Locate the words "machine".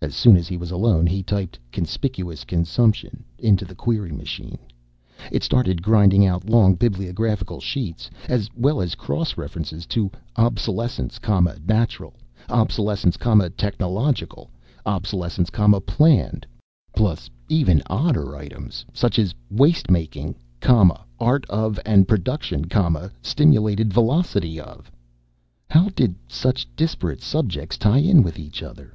4.12-4.56